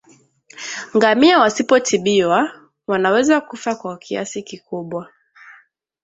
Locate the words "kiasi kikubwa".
3.97-5.09